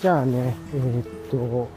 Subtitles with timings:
[0.00, 1.68] じゃあね、えー、っと、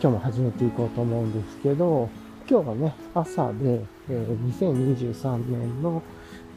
[0.00, 2.08] 日も始めていこうと思うんですけど、
[2.48, 6.02] 今日はね、朝で、えー、2023年の、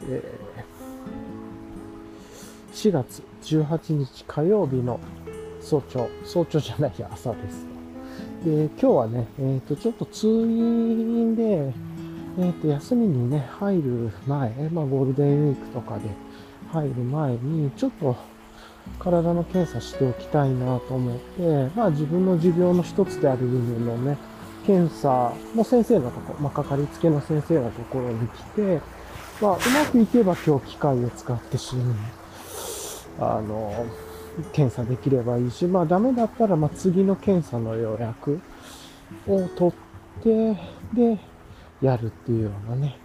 [0.08, 4.98] えー、4月18日火曜日の
[5.60, 7.64] 早朝、早朝じゃないや、朝です。
[8.44, 11.72] で、今日はね、えっ、と、ちょっと通院で、
[12.40, 16.08] えっ、と、休みにね、入る前、まあ、ゴールデンウィークとかで
[16.72, 18.33] 入る前に、ちょっと、
[18.98, 24.18] 体の検査しておきたいなと思って、まあ自分の持病の一つである部分のね、
[24.66, 28.80] 検査の先生のとこ、まあかかりつけの先生のところに来て、
[29.40, 31.76] まあうまくいけば今日機械を使ってし、
[33.20, 33.86] あの、
[34.52, 38.40] 検査できればいいし、まあダメだったら、まあ次の検査の予約
[39.26, 40.54] を取って、
[40.94, 41.18] で、
[41.82, 42.98] やるっていうようなね、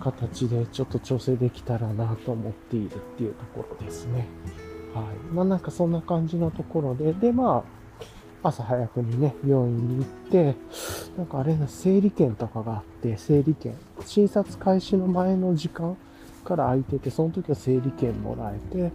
[0.00, 4.26] 形でちょっと調整できたらなと思っているっていうところですね。
[4.96, 5.16] はい。
[5.32, 7.64] まあなんかそんな感じのところで、でま
[8.42, 10.54] あ、朝早くにね、病院に行って、
[11.16, 13.74] なんかあれな、整理券とかがあって、整理券、
[14.04, 15.96] 診察開始の前の時間
[16.44, 18.90] から空いてて、その時は整理券もらえて、っ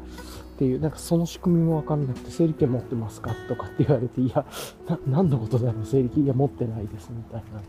[0.58, 4.46] ていう、なんかその仕組みもわかんなくて、整理券持ってますかとかって言われて、いや、
[4.88, 7.66] な、何のことだろう、整理券、いや、持ってないです、みたいなね。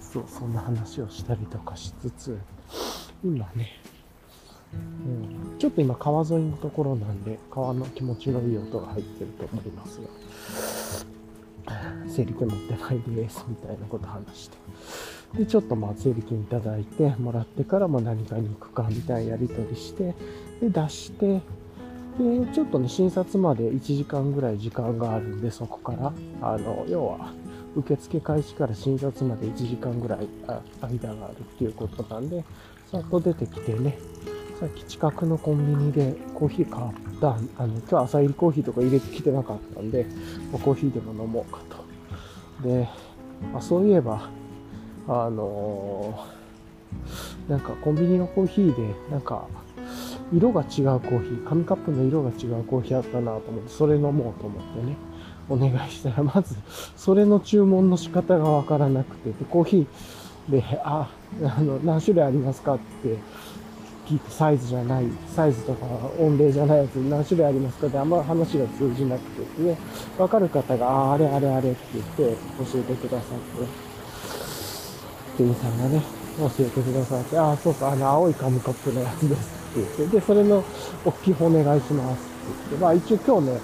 [0.00, 2.38] そう、そんな話をしたりとかしつつ、
[3.24, 3.81] 今ね、
[4.74, 10.08] うん、ちょっと今川沿いのところなんで、川の気持ちのいい音が入ってると思いますが、
[12.08, 14.56] 整理券持ってないです、みたいなこと話して。
[15.38, 20.14] で、ちょっとまあ整理券いただいて、もらってからも何かに行くかみたいなやり取りして、
[20.60, 21.40] で、出して、
[22.18, 27.32] で、ちょっとね、診察まで1時間ぐらい時間があるんで、そこから、あの、要は、
[27.74, 30.28] 受付開始から診察まで1時間ぐらい
[30.82, 32.44] 間があるっていうことなんで、
[32.90, 33.98] さっと出てきてね、
[34.62, 37.30] さっき近くのコンビニでコーヒー買った、
[37.60, 40.06] あの、今日朝入りコーヒーとか入れてきてなかったんで、
[40.52, 41.58] まコーヒーでも飲もうか
[42.62, 42.68] と。
[42.68, 42.88] で、
[43.56, 44.30] あそういえば、
[45.08, 49.48] あのー、なんかコンビニのコーヒーで、なんか、
[50.32, 54.96] 色が違うコーヒー、紙カップの色が違うコーヒーあったなと思って、それ飲もうと思ってね、
[55.48, 56.54] お願いしたら、まず、
[56.96, 61.10] それの注文の仕方がわからなくて、で、コーヒーで、あ、
[61.42, 63.18] あの、何種類ありますかって
[64.12, 65.86] 聞いサイズじゃない、サイズとか
[66.18, 69.78] 音量じゃないやつ何種類ありますかってあんま話が通じなくてです、ね、
[70.18, 73.66] わかる方が、ああ、あれあれあれって言って教えてくださって、
[75.38, 76.02] 店員さんがね、
[76.38, 80.62] 教えてくださって、ああ、そうか、あの、青い紙コップのやつですって言って、で、それの
[81.04, 83.60] 大きい方お願いしますって言って、まあ一応今日ね、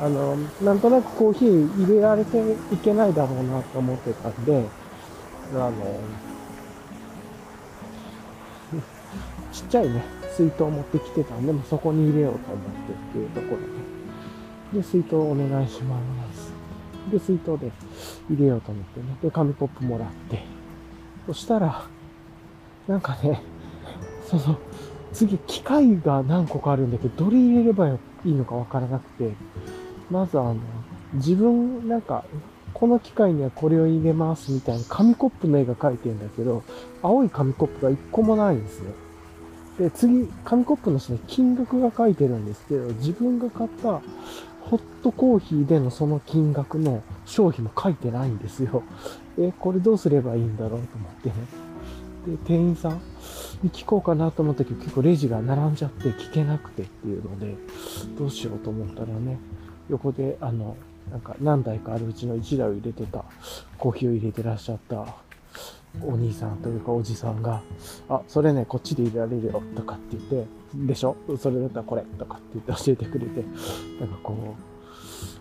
[0.00, 2.38] あの、なんとなくコーヒー入れられて
[2.72, 4.64] いけないだろうなと思ってたんで、
[5.54, 5.72] あの、
[9.54, 10.02] ちっちゃいね、
[10.36, 13.60] 水筒持ってきてたんで、もそこに入れようと思ってっていうところ
[14.72, 14.80] で。
[14.80, 15.96] で、水筒お願いしま
[16.34, 16.52] す。
[17.12, 17.70] で、水筒で
[18.28, 19.16] 入れようと思ってね。
[19.22, 20.42] で、紙コップもらって。
[21.26, 21.86] そしたら、
[22.88, 23.42] なんかね、
[24.26, 24.58] その、
[25.12, 29.34] 次、機械が何個かあるんだけど、どれ入れればいいのかわからなくて、
[30.10, 30.56] まずあの、
[31.12, 32.24] 自分、なんか、
[32.72, 36.64] この機械にはこれを入れますみたいな紙コップの絵が描いてんだけど、
[37.02, 38.90] 青い紙コップが1個もないんですよ。
[39.78, 44.00] で、次、紙コップの下に金額が書いてるんですけど、自分が買った
[44.60, 48.82] ホットコーヒーでのその金額の商品も書いてないんですよ。
[49.38, 51.34] え、これどうすればいいんだろうと思ってね。
[52.26, 53.00] で、店員さん
[53.62, 57.56] に聞こうかなと思ったけど、結構レジが並んじゃって聞けなくてっていうので、
[58.16, 59.38] どうしようと思ったらね、
[59.90, 60.76] 横で、あの、
[61.10, 63.24] なんか何台かあるうちの1台を入れてた、
[63.76, 65.04] コーヒーを入れてらっしゃった
[66.02, 67.62] お兄さんというかおじさんが、
[68.08, 71.16] あ、それね、こっちでいられるよとかって言って、でしょ？
[71.38, 73.42] それだったらこれとかって言って教えてくれて、
[74.00, 74.56] なんかこ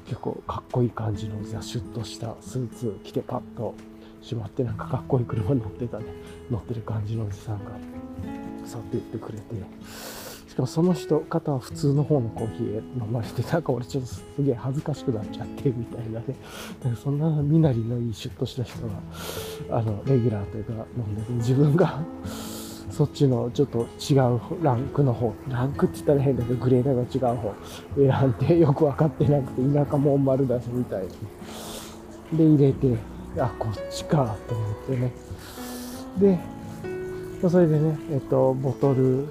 [0.05, 3.73] う、結構かっこいい感じのおじさ、シュッとしたスーツ着てパッと
[4.21, 6.05] しまってなんかかっこいい車乗ってたね、
[6.51, 7.71] 乗ってる感じのおじさんが、
[8.65, 9.43] そうって言ってくれて、
[10.53, 16.25] しかもその人、方は普通の方のコーヒー飲まれて、なんか俺ちょっとすげえ恥ずかしくなっちゃって、みたいなね。
[16.83, 22.03] かそんな身なりのいいシュッとした人が、あの、レギュラーというか飲んでて、自分が
[22.91, 27.55] そっちのちょっと違うランクの方、ランクって言ったら変だけど、グレードが違う方
[27.95, 31.05] 選んでよくわかってなくて、田舎もん丸出しみたい
[32.31, 32.37] に。
[32.37, 32.95] で、入れて、
[33.39, 35.11] あ、こっちか、と思ってね。
[36.19, 39.27] で、それでね、えっと、ボトル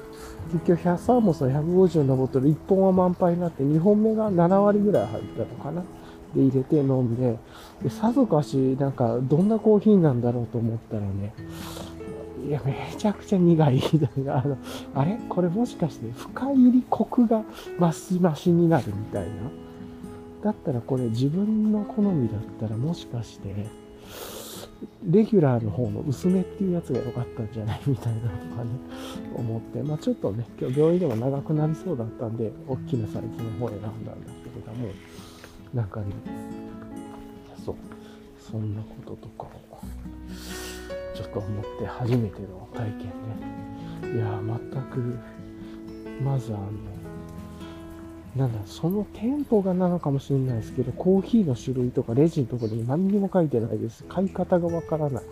[0.53, 5.83] 結局100サーモスの150のボトル1本は満杯になって2本目が7割ぐらい入ったのかな？
[6.35, 7.37] で入れて飲んで、
[7.83, 11.35] で、さぞかし、なんか、どんなコーヒーなんだろうと思ったらね、
[12.49, 14.39] いや、めちゃくちゃ苦いみたいな。
[14.39, 14.57] あの、
[14.95, 15.19] あれ？
[15.29, 17.43] これもしかして深入りコクが
[17.79, 19.31] 増し増しになるみたいな？
[20.43, 23.67] だったらこれ自分の好みだったらもしかして、
[25.05, 28.27] レギュラーの方の薄めっていうやつが良かったんじゃないみたいなと
[28.57, 28.71] かね、
[29.35, 34.89] 思って、まあちょっとね、今日病院でも長くなりそうだったんで、大きなサイズの方を選んだんだけれども、
[35.75, 36.07] なんかね、
[37.65, 37.77] そう、
[38.39, 39.51] そんなこととかを、
[41.15, 43.13] ちょっと思って初めての体験ね。
[44.15, 45.19] いや全く、
[46.23, 46.69] まずあの、
[48.37, 54.05] なんだ、その店舗がなのかもしれないですけど、コーヒーの種類とかレジのところに何にも書いてないです。
[54.05, 55.23] 買い方がわからない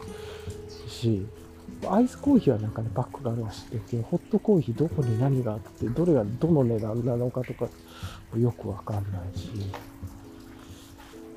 [0.89, 1.27] し、
[1.89, 7.69] アイスコーヒーはなんかね、パックがあるらしいけど、ホットコーヒーどこに何があって、どれがどの値段なのかとか、
[8.39, 9.51] よくわかんないし。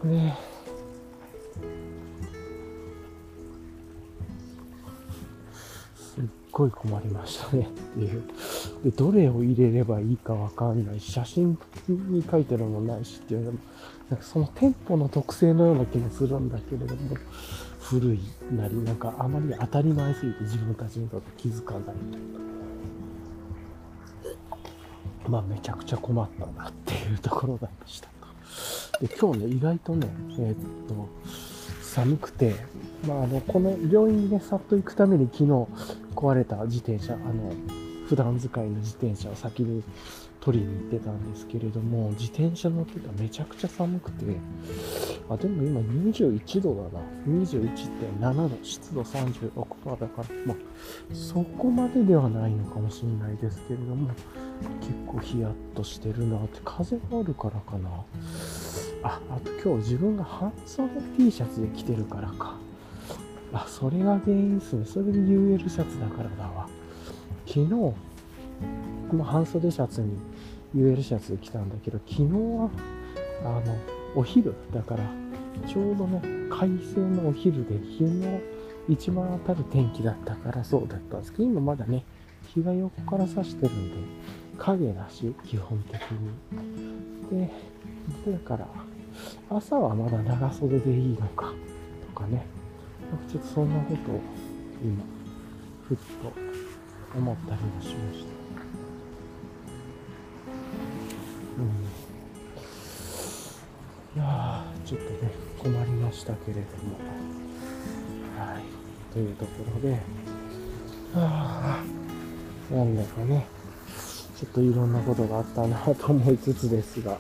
[0.04, 0.53] ね
[6.16, 8.24] すっごい困りましたねっていう。
[8.84, 11.58] で、どれを入れればいいかわかんない、写真
[11.88, 13.60] に書いてるのもないしっていうのも、
[14.10, 17.18] なんかその店舗の特性のような気もするんだけれども、
[17.80, 18.20] 古い
[18.52, 22.44] なり、なんかあまり当たり前すぎて自分たちにとって気づかないという
[25.28, 28.10] まあめちゃくちゃ困ったなっていうところでした。
[29.00, 30.08] で、今日ね、意外とね、
[30.38, 30.56] えー、っ
[30.88, 31.10] と、
[31.94, 32.56] 寒くて、
[33.08, 35.68] まあ、あの、この病院にね、さっと行くために昨日
[36.16, 37.54] 壊れた自転車、あの、
[38.10, 39.84] 普段使いの自転車を先に
[40.42, 44.26] 取りに行ってたんですけれども、自転車乗ってためちゃくちゃ寒くて、
[45.30, 47.06] あ、でも今21度だな。
[47.28, 50.58] 21.7度、湿度36%だから、まあ、
[51.14, 54.10] そこまでではないのかもしれないですけれども、
[54.82, 57.90] 結構ヒヤッとしてるなって、風があるからかな。
[59.04, 62.56] あ、あと今日自分が半袖 T シャツで着てるからか。
[63.54, 64.86] あ、それが原因ですね。
[64.86, 66.68] それで UL シャツだからだわ。
[67.46, 67.94] 昨日、
[69.16, 70.18] も半袖シャツに
[70.76, 72.70] UL シャツで着たんだけど、昨日は、
[73.44, 73.76] あの、
[74.16, 75.04] お昼だから、
[75.68, 78.40] ちょうどね、快晴のお昼で日の
[78.90, 82.04] 一番当たる天気だったからそうだったんですけど、今まだね、
[82.48, 83.98] 日が横から差してるんで、
[84.58, 86.02] 影だし、基本的
[87.32, 87.48] に。
[88.26, 88.68] で、だから、
[89.50, 91.54] 朝はまだ長袖でいいのか、
[92.14, 92.46] とかね。
[93.28, 94.22] ちょっとそんなことを
[94.84, 95.04] 今、
[95.88, 96.34] ふっと
[97.18, 98.26] 思ったりもしました。
[101.60, 101.84] うん。
[104.16, 106.98] いやー、ちょっとね、困りましたけれども。
[108.38, 108.64] はい。
[109.14, 109.92] というところで、
[111.14, 111.84] はあ、
[112.74, 113.46] なんだかね、
[114.44, 117.18] ちょっといろんなことがあったなと思いつつですが、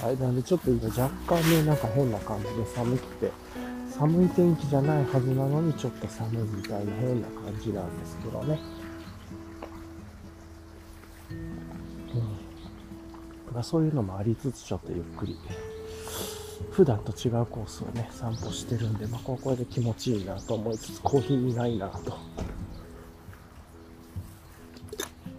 [0.00, 3.32] はい、なんでちょっと今若干ね、なんか変な感じで寒くて、
[3.90, 8.60] 寒い天気じゃないはずなのにちょっと寒いみたいな変な感じなんですけどね。
[13.54, 13.62] うん。
[13.64, 15.36] そういうのもありつつちょっとゆっくり、
[16.70, 22.16] 普段と違うコースをね、散歩してるんで、まあ、ここで気持ちいいなと思いつつ、コーヒーいないなと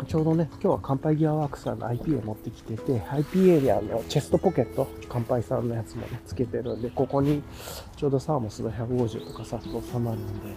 [0.08, 7.42] ちょうどね、今日は乾杯ギアワークさんの IPA 持ってきてて、IPA であの、チェストポケット、乾杯さんのやつもね、つけてるんで、ここに
[7.96, 10.56] ちょうどサーモスが150とかさっと収まるんで、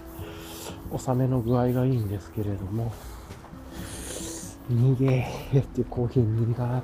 [0.99, 2.93] 収めの具合がいいんですけれども、
[4.71, 5.23] 逃げ
[5.61, 6.83] っていうコーヒー苦っていうね、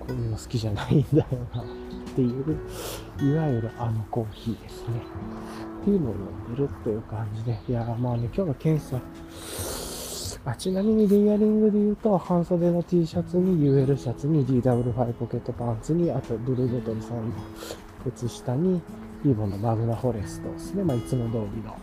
[0.00, 1.64] こういうの好きじゃないんだよなっ
[2.14, 2.58] ていう、
[3.20, 5.00] いわゆるあのコーヒーですね。
[5.82, 6.20] っていうのを飲
[6.52, 8.98] んでるっていう感じで、いやまあね、今日の検査、
[10.46, 17.34] あちなみにレイヤリングで言うと、半袖の T シャツに UL シャツに DW5 ポケットパンツに、あとブルーボトルさんの
[18.04, 18.82] 靴下に、
[19.24, 20.84] リボンのマグナフォレストですね。
[20.84, 21.74] まあ、いつも通りの。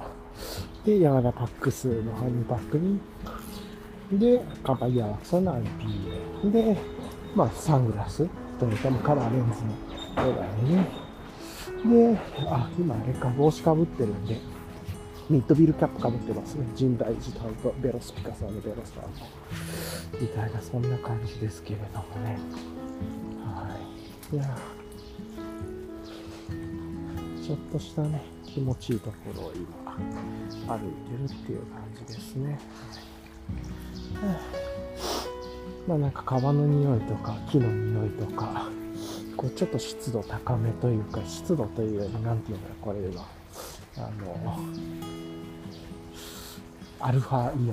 [0.86, 3.00] で、山田パックスのハニーパックに、
[4.12, 6.52] で、カンパイアワクスの IPA。
[6.52, 6.78] で、
[7.36, 8.28] まあ、サングラス
[8.60, 9.72] というか、カラーレンズの
[10.16, 10.88] これだよね。
[11.84, 14.38] で、あ、今あれか、帽子かぶってるんで、
[15.32, 16.68] ミッドビルキャップかぶってますね。
[16.78, 19.10] 神代寺さんとベロスピカさんのベロさんの。
[20.20, 22.38] みたいな、そんな感じですけれどもね。
[23.46, 23.78] は
[24.34, 24.36] い。
[24.36, 24.58] いや
[27.42, 32.60] ちょっとしたね、気持ちいいところを今、歩いてるっていう感じですね。
[34.16, 34.38] は
[35.88, 38.68] まあなんか川の匂いとか木の匂いとか、
[39.38, 43.26] こうちょっと湿度高めというか、湿度というより、なんていうこれは。
[43.98, 44.60] あの、
[47.00, 47.68] アルファイオン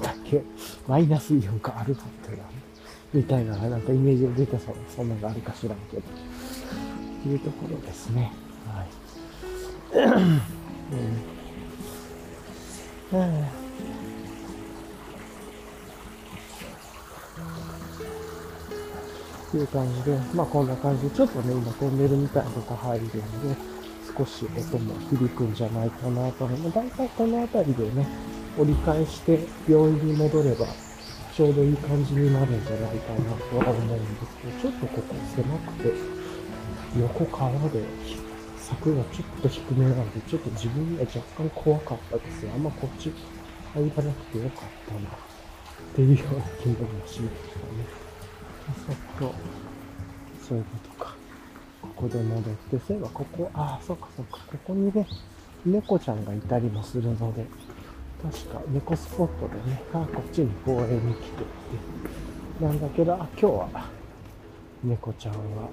[0.00, 0.42] だっけ？
[0.88, 2.42] マイナスイオンかアルファってな
[3.12, 6.02] みたいな、なんかイメージが出たそう、そんなのがあるか知らんけど。
[6.02, 6.04] っ
[7.22, 8.32] ていうところですね。
[8.66, 8.86] はい。
[13.12, 13.46] うん、っ
[19.50, 23.20] ていう感じで、まあこんな感じで、ちょっとね、今トンネルみたいなとこ入るんで、
[24.20, 26.72] 少し音も響くんじゃないかなと思う。
[26.72, 28.06] 大体この辺りでね、
[28.58, 30.66] 折り返して病院に戻れば、
[31.34, 35.94] ちょうどいい感じになるんじゃないかなとは思うんですけど、ちょっとここ狭くて、
[37.00, 37.82] 横川で、
[38.58, 42.52] 柵がちょっと低めなんで、ちょっと自分には若干怖かったですよ。
[42.54, 43.10] あんまこっち
[43.72, 45.12] 入らなくてよかったな、っ
[45.94, 47.88] ていうような気分もしましたね。
[48.86, 49.34] そっと、
[50.46, 51.09] そういうことか。
[52.00, 55.06] ここで戻って、そういえばここ、ああ、そっかそっか、ここにね、
[55.66, 57.44] 猫ちゃんがいたりもするので、
[58.22, 61.44] 確か猫スポットでね、あこっちに公園に来てっ
[62.58, 63.90] て、なんだけど、あ、今日は
[64.82, 65.68] 猫ちゃんは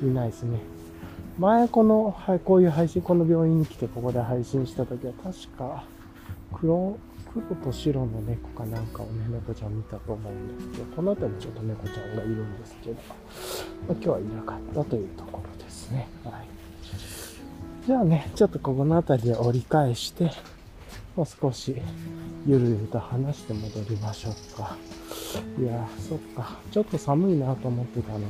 [0.00, 0.60] いないですね。
[1.40, 5.84] 前この、はい、こういう配信、この病院に来てここで配信した時は確か
[6.52, 6.96] 黒、
[7.32, 12.96] 黒と白の猫かなんかをね、猫ちゃん見たと思うんですけど、この辺りちょっと猫ちゃんがいるんですけど、
[13.88, 16.08] ま、今日はいなかったというところですね。
[16.24, 16.34] はい。
[17.86, 20.30] じゃあね、ちょっとここの辺りで折り返して、
[21.16, 21.76] もう少し
[22.46, 24.76] ゆるゆると話して戻りましょうか。
[25.58, 26.58] いやそっか。
[26.70, 28.20] ちょっと寒いなと思ってたのは、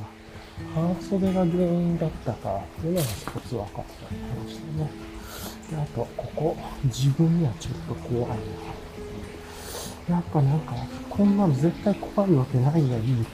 [0.75, 3.09] 半袖が原因だったかっていうのが一
[3.49, 3.85] つ分かったり
[4.45, 4.91] ましたね。
[5.71, 10.17] であと、ここ、自分にはちょっと怖いな。
[10.17, 10.75] やっぱなんか、
[11.09, 13.25] こんなの絶対怖いわけないのに、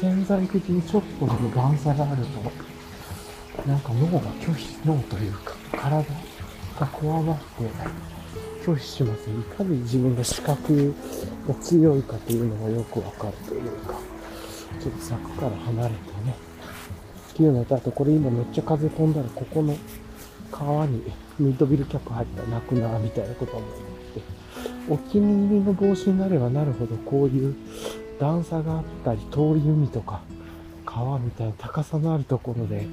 [0.00, 6.04] 潜在的にちょっとでも段差があると、なんか脳が拒否、脳というか、体
[6.78, 7.42] がこわばって、
[8.64, 9.30] 拒否します。
[9.30, 10.94] いかに自分が視覚
[11.46, 13.94] が強いかというのがよくわかるというか、
[14.80, 15.94] ちょっと柵から離れて
[16.26, 16.36] ね。
[17.32, 19.76] っていうのと、あとこれ今めっちゃ風飛んだら、ここの
[20.50, 21.02] 川に
[21.38, 23.70] ミッドビルキャップ入ったら泣くな、みたいなことも思っ
[24.14, 24.22] て、
[24.88, 27.54] お気に入りの帽子になればなるほど、こういう
[28.18, 30.20] 段差があったり、通り海とか、
[30.84, 32.86] 川みたいな高さのあるところで、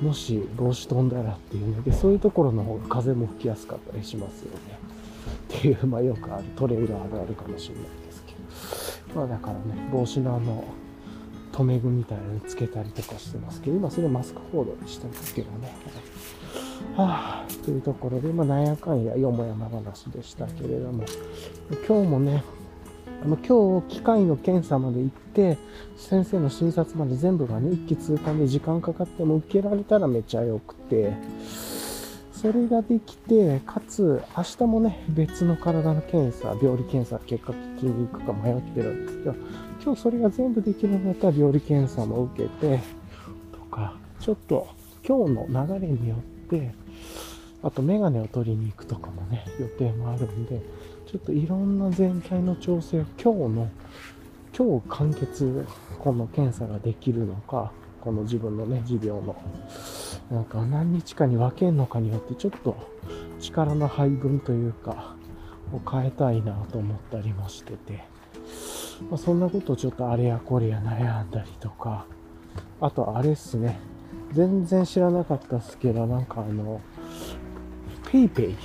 [0.00, 4.78] もし帽子飛んだらっていうので、そういうところの方が風も吹きやすかったりしますよね。
[5.58, 8.32] っていう、まあよくあるトレーラーがあるかもしれないですけ
[9.12, 9.20] ど。
[9.20, 10.64] まあだからね、帽子のあの、
[11.52, 15.72] 留め具みたいなのにつけたりとかしてますけど、今それマスクコードにしたんですけどね。
[16.96, 21.04] はあ、というところで、まあ、なんやかんやよもやま話でしたけれども、
[21.86, 22.42] 今日もね、
[23.22, 25.56] あの今日、機械の検査まで行って、
[25.96, 31.12] 先生の診察まで全部がね、一気通貫で時間かかっても受けられたらめちゃ良くて、
[32.32, 39.34] それができて、かつ、明日もね、別の体の検査、病理検査、結果聞きに行くか迷ってるんですけど、
[39.84, 42.80] 今日それが全部できるんだったら病理検査も受けて、
[43.52, 44.66] とか、ちょっと
[45.06, 46.74] 今日の流れによって、
[47.62, 50.60] あとメガネを取りに行くとかもね、予定もあるんで、
[51.12, 53.68] ちょっといろんな全体の調整を今日の、
[54.56, 55.66] 今日完結、
[55.98, 59.36] この検査ができるのか、この自分のね、持病の、
[60.30, 62.88] なんか何日かに分けるのかによって、ちょっと
[63.40, 65.14] 力の配分というか、
[65.74, 68.04] を変えたいなと思ったりもしてて、
[69.10, 72.06] まあ、そんなことをちょっとあれやこれや悩んだりとか、
[72.80, 73.78] あとあれっすね、
[74.32, 76.80] 全然知らなかったっすけど、なんかあの、
[78.04, 78.56] PayPay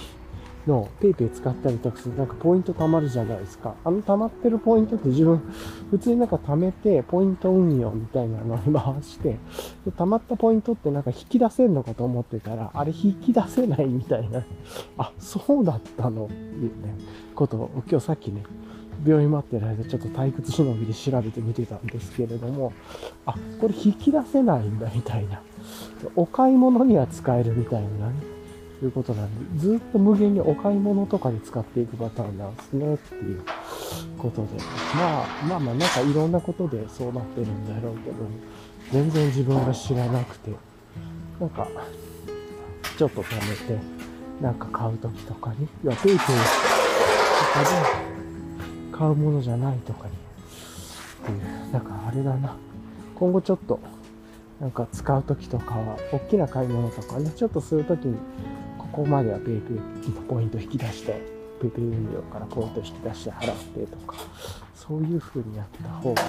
[0.67, 3.75] の PayPay 使ったりとかするとなんかポイント貯まるじゃないですか。
[3.83, 5.37] あの貯まってるポイントって自分、
[5.89, 9.37] 普通になんか貯めて、ポイント運用みたいなのに回して、
[9.87, 14.43] 貯まったポイントってなんか引き出せんのかと思ってたら、あれ引き出せないみたいな、
[14.97, 16.95] あ、そうだったのっていうね、
[17.33, 18.43] ことを今日さっきね、
[19.05, 22.73] 病院待ってる間ちょっと退屈しのぎで調べてみてたんですけれども、
[23.25, 25.41] あ、これ引き出せないんだみたいな。
[26.15, 28.36] お買い物には使えるみたいなね。
[28.79, 33.41] ということなんで、ずっと無限にお買い物とかで使っていくパターンなんですね、っていう
[34.17, 34.49] ことで。
[34.95, 38.15] まあ、まあまあ、なんかいろんなことでそうなってるんだろうけど、
[38.91, 40.51] 全然自分が知らなくて、
[41.39, 41.67] なんか、
[42.97, 43.79] ちょっと貯めて、
[44.41, 46.33] なんか買うときとかに、いや、ペイペイとか
[47.63, 50.15] で買うものじゃないとかに、っ
[51.25, 52.55] ていう、なんかあれだな。
[53.15, 53.79] 今後ちょっと、
[54.61, 58.17] なんか使うときとかは、大きな買い物とかね、ちょっとするときに、
[58.97, 59.79] ここまでは PayPay
[60.27, 61.21] ポイント引き出して、
[61.61, 64.15] PayPay 運用からポイント引き出して払ってとか、
[64.73, 66.25] そういう風にやった方がい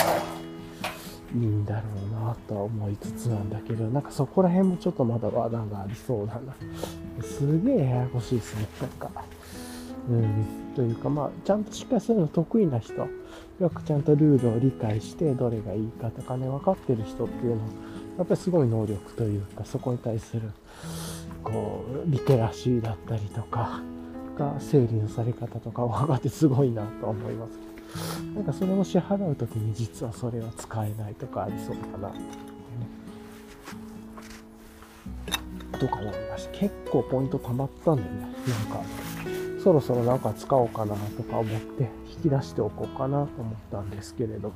[1.35, 6.55] いんだろうなとは思いつつなんだけど、なんかそこら辺もちょっとまだ話題がありそうだな。
[7.23, 9.25] すげえややこしいですね、なんか。
[10.11, 10.45] うん、
[10.77, 12.93] というかまあ、ちゃんとしっかりそういうの得意な人、
[13.61, 17.69] よくちゃんとルールを理解して、どれがいいかとかね、分かってる人っていうのは、
[18.19, 20.51] やっぱりすごい能力というか、そこに対する
[21.43, 23.81] こう、リテラシーだったりとか、
[24.39, 27.59] か整理のされ方とか 分かってすごいなと思います。
[28.35, 32.13] なんかそれを支払う時に実はそれは使えないとかありそうかな、
[35.79, 36.59] とか思いました。
[36.59, 38.09] 結構ポイント貯まったんでね。
[38.11, 38.83] なんか
[39.63, 44.55] そろそろなんか使おうかなとか思って引き出しておこうかなと思ったんですけれども。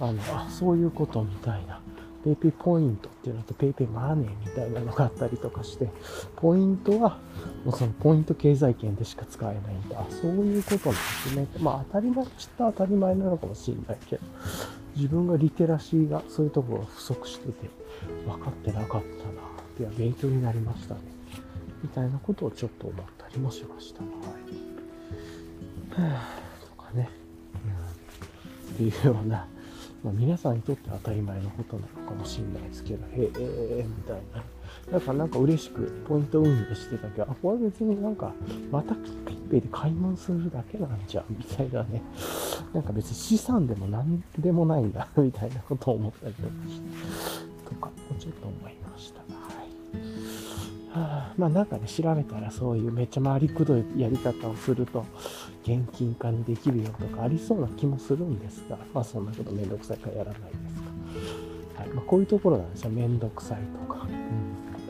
[0.00, 1.80] あのあそういうことみたいな。
[2.24, 5.88] PayPay ポイントっていうのと PayPay マネーみたいなのがあったりとかして、
[6.36, 7.18] ポイントは、
[7.64, 10.04] もうそのポイント経済圏でしか使えないんだ。
[10.10, 11.48] そういうことなんですね。
[11.60, 14.22] まあ当たり前っちゃ当たり前なのかもしれないけど、
[14.96, 17.70] 自分がリテラシーがそういうところが不足してて、
[18.26, 19.42] 分かってなかったな。
[19.80, 21.00] いや、勉強になりましたね。
[21.82, 24.02] みたいなことをちょっと思ったりもしました。
[24.02, 24.12] はい。
[26.76, 27.10] とかね。
[27.64, 27.68] う
[28.70, 28.74] ん。
[28.74, 29.46] っていうような、
[30.04, 34.42] まあ、皆さんにとって当たり前のことなのかもしれないですけど、へえ、みたいな。
[34.90, 38.32] だからなんか嬉しくポイント運用してたけど、あ、これ別になんか、
[38.70, 42.02] また PayPay で買い物するだけなんじゃん、みたいなね。
[42.72, 46.48] なんか別に資産でも何でもないんだ、みたいなことを思ったりとか、
[47.68, 49.20] とか、ちょっと思いました。
[49.20, 49.24] は
[49.64, 50.41] い。
[50.92, 55.06] はあ、まあなんかね、調べたらそういうめっちゃ回りくどいやり方をすると、
[55.64, 61.82] 現金化にできるよとかありそうな気もするんですが、まあそんなことめんどくさいからやらないですが。
[61.82, 61.88] はい。
[61.90, 62.90] まあこういうところなんですよ。
[62.90, 64.02] めんどくさいとか。
[64.02, 64.10] うん。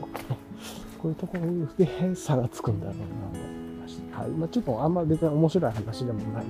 [1.01, 4.19] こういうところで差がつくんだろうなと思いました。
[4.19, 4.29] はい。
[4.31, 6.47] まあちょっとあんま別に面白い話でもないので、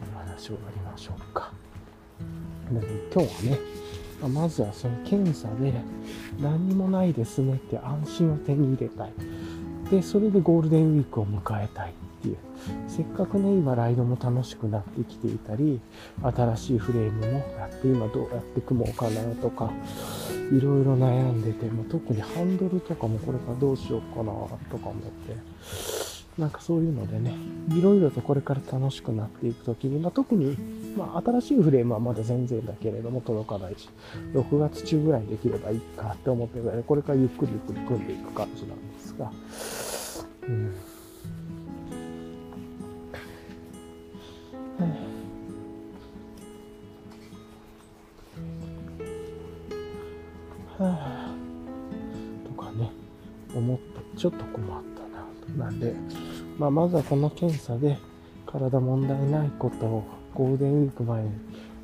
[0.00, 1.52] この話を終わりましょうか。
[2.70, 3.71] で今日はね、
[4.28, 5.72] まずはその検査で
[6.40, 9.12] 何にもないですねって安心を手に入れたい。
[9.90, 11.92] で、それでゴールデンウィークを迎えたい。
[11.92, 12.36] っていう。
[12.86, 15.80] せっかくね、今ライドも楽しくなってきていたり、
[16.22, 19.72] 新しいフレームもやって今どうやって組もうかなとか、
[20.52, 24.32] いろいろ悩んでて、も特にハンドルとかもこれからどうしようかな
[24.70, 25.36] とか思って、
[26.38, 27.34] なんかそういうのでね、
[27.76, 30.56] いろいろとこれから楽しくなっていくときに、まあ、特に、
[30.96, 33.88] まあ、新しいフレームはまだ全然だけれども届かないし、
[34.32, 39.30] 6月中ぐらいできればいいかって思ってるぐらい、これからゆっくりゆっくり組んでいく感じなんですが、
[40.48, 40.74] うん。
[50.78, 51.34] はあ、
[52.46, 52.90] とかね、
[53.54, 54.91] 思ってちょっと困った
[55.56, 55.68] な。
[55.68, 55.94] んで、
[56.58, 57.98] まあ、まずはこの検査で
[58.46, 61.30] 体問題ないことをゴールデンウィーク前に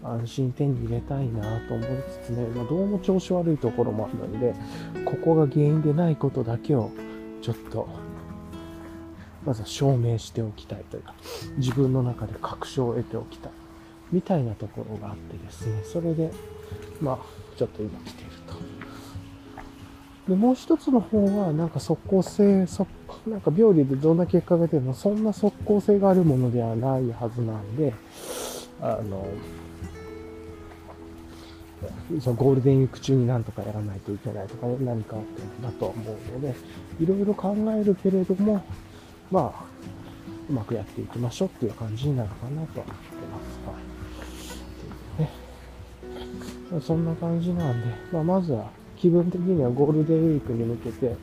[0.02, 1.88] 安心手に入れたいなと思い
[2.22, 4.54] つつね、まあ、どうも調子悪いところもあるので、
[5.04, 6.90] ここが原因でないことだけを
[7.42, 7.88] ちょっと
[9.44, 11.14] まずは証明しておきたいというか、
[11.56, 13.52] 自分の中で確証を得ておきたい。
[14.12, 16.30] みたいなところがあってですね、それで、
[17.00, 17.18] まあ、
[17.56, 18.54] ちょっと今来ていると。
[20.28, 22.66] で、もう一つの方は、なんか即効性、
[23.28, 27.92] なんか病理でどんな結果が出ても、そんな即効性があるものではないはずなんで、
[28.80, 29.26] あの、
[32.20, 36.54] そのゴールデンウィーク中になんとかやらないといけないとか、何かあってんだとは思うので、
[37.00, 38.64] いろいろ考えるけれども、
[39.30, 39.64] まあ、
[40.48, 43.60] うまくやっていきましょうっていう感じになるかなとは思ってます。
[45.20, 45.26] は
[46.74, 46.80] い。
[46.80, 46.80] ね。
[46.80, 51.14] そんな感じなんで、まあ、まずは気分的にはゴールデンウィークに向けて、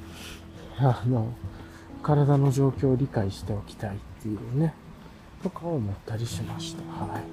[0.77, 1.33] あの、
[2.05, 4.75] 体の状況を理解しておきたいっていうね、
[5.41, 6.83] とか思ったりしました。
[6.83, 7.23] はい。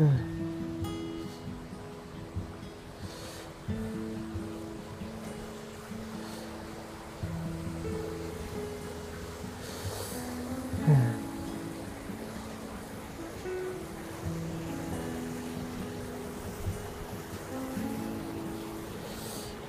[0.00, 0.31] うん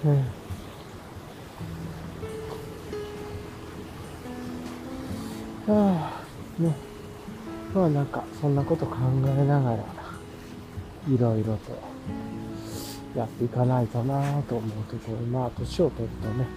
[0.05, 0.11] は
[5.67, 6.75] あね。
[7.73, 9.77] まあなんかそんなこと考えながら
[11.09, 11.79] いろいろと
[13.17, 15.17] やっていかないとなと思うところ。
[15.19, 16.47] まあ年を取るとね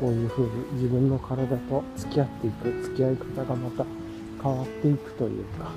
[0.00, 3.86] こういうふうに自分の体と付き合っていく付き合い方がまた
[4.42, 5.70] 変わっていくというか、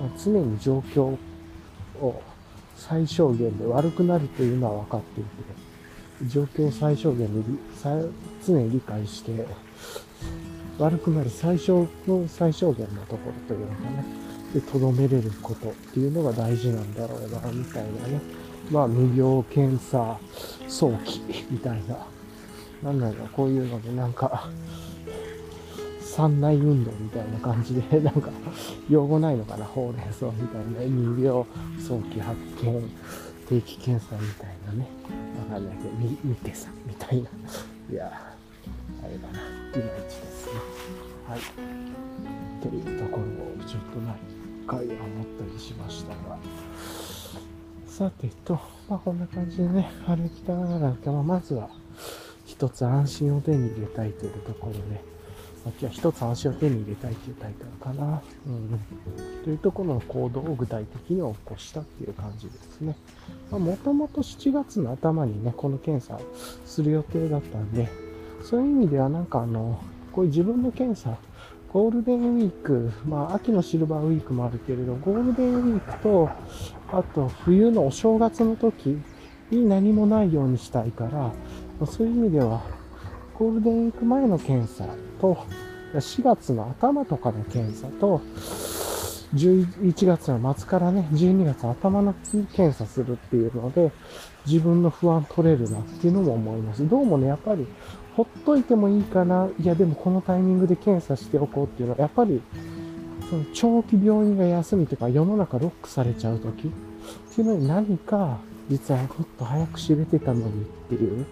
[0.00, 1.16] ま、常に状況
[2.00, 2.22] を
[2.76, 5.59] 最小限で悪くなるというのは分かっていて。
[6.26, 7.42] 状況を最小限で
[8.46, 9.46] 常に理解して
[10.78, 18.20] 悪くなる最小の最小限のところというのがねで、とどめれることっていうのが大事なんだろうな、みたいなね。
[18.70, 20.18] まあ、無病検査、
[20.68, 21.96] 早期、みたいな。
[22.82, 24.50] なんだろう、こういうので、なんか、
[26.00, 28.30] 三内運動みたいな感じで、 なんか、
[28.88, 31.44] 用語ないのかな、ほうれん草みたいな、未病、
[31.78, 32.90] 早期発見、
[33.48, 34.88] 定期検査みたいなね。
[35.50, 37.28] かんないけど、見見てさ、みたいな。
[37.90, 38.06] いや、
[39.02, 40.52] あれだな、いまいちですね。
[41.28, 41.40] はい。
[42.62, 43.24] というところ
[43.62, 44.16] をちょっと何
[44.66, 46.38] 回は思ったりしましたが。
[47.86, 48.58] さてと、
[48.88, 51.68] まあこんな感じでね、歩きながら、まあ、まずは
[52.46, 55.02] 一つ安心を手に入れたいというところで、
[55.64, 58.22] 今日は一つ足を手に入れたいというタイトルかな。
[58.46, 58.80] うん。
[59.44, 62.96] というところの行動を具体的に起こしたっていう感じですね。
[63.50, 66.18] まあ、もともと7月の頭にね、この検査
[66.64, 67.88] する予定だったんで、
[68.42, 69.78] そういう意味ではなんかあの、
[70.12, 71.18] こういう自分の検査、
[71.72, 76.30] ゴールデンウィーク、まあ秋のシルバーウィークもあるけれど、ゴールデンウィークと、
[76.90, 78.98] あと冬のお正月の時
[79.50, 82.62] に何もないようにしたいから、そういう意味では、
[83.38, 84.86] ゴールデンウィーク前の検査
[85.20, 85.36] と、
[85.94, 88.20] 4月の頭とかの検査と、
[89.34, 92.14] 11月の末からね、12月頭の
[92.52, 93.92] 検査するっていうので、
[94.46, 96.88] 自分の不安取れるなっていうのも思います。
[96.88, 97.66] どうもね、やっぱり、
[98.16, 102.42] ほっといてもいいかな、いやでもこのタイミングで検査しておこうっていうのは、やっぱり、
[103.28, 111.24] その長期病院が休みとか世の中ロックされちゃう時っていうのに何か、実はもっと早く知れてたのにっていう、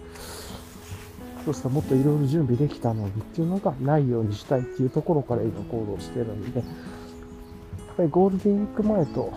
[1.45, 9.33] そうしたらもっといろいろ準備できたのにっていうのがないようにしたいっていうところから今行動してるんで、やっぱりゴールデンウィーク前と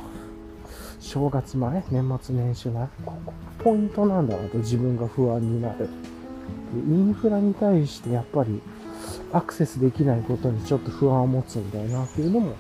[1.01, 3.33] 正月前、年末年始前、ここ
[3.65, 5.89] ポイントなんだなと自分が不安になる。
[6.75, 8.61] インフラに対してやっぱり
[9.33, 12.55] アクセスできないことにちょっと不安を持つんだよなっていうのも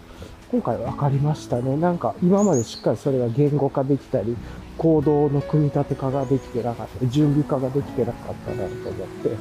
[0.50, 1.76] 今回分かりましたね。
[1.76, 4.36] なんか今までしっかりそれが言語化できたり、
[4.82, 9.36] 行動の組み立て化ができてなかった、準備化ができてなかったなと思って、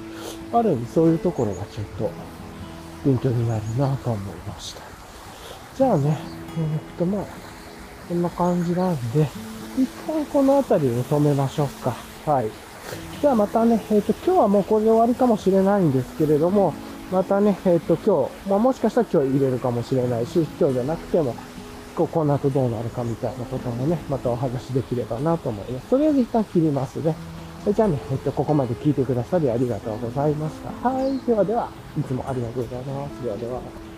[0.54, 2.12] ある意味そういうところがちょっと
[3.04, 4.82] 勉強になるなと思いました。
[5.75, 6.17] じゃあね、
[6.58, 7.25] え、っとまあ、
[8.08, 9.27] こんな感じなんで、
[9.77, 11.95] 一旦この辺りを止めましょうか。
[12.25, 12.49] はい。
[13.19, 16.75] じゃあまたね、えっ、と、今日はもうこれで終わりかもしれないんですけれども、
[17.12, 21.36] またね、えっ、と、今日、まあ、もしかしたら今日入れるかもしれないし、今日じゃなくても、
[21.95, 25.88] こう、この後どうなるかみたいなこともね、またお話できればなと思います。
[25.88, 27.15] とりあえず一旦切りますね。
[27.67, 30.89] じゃあね、えっと、ここまで聞いてくださりありがとうございました。
[30.89, 31.19] はい。
[31.19, 33.23] ではでは、いつもありがとうございます。
[33.23, 33.90] ではでは。